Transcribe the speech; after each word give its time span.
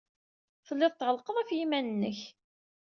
Telliḍ 0.65 0.93
tɣellqeḍ 0.95 1.35
ɣef 1.37 1.49
yiman-nnek. 1.57 2.19